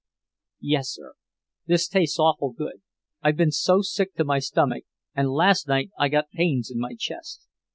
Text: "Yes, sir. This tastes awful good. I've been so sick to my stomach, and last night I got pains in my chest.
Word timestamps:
"Yes, 0.61 0.89
sir. 0.89 1.13
This 1.67 1.87
tastes 1.87 2.17
awful 2.17 2.53
good. 2.53 2.81
I've 3.21 3.37
been 3.37 3.51
so 3.51 3.83
sick 3.83 4.15
to 4.15 4.23
my 4.23 4.39
stomach, 4.39 4.85
and 5.13 5.29
last 5.29 5.67
night 5.67 5.91
I 5.95 6.09
got 6.09 6.31
pains 6.31 6.71
in 6.71 6.79
my 6.79 6.95
chest. 6.97 7.45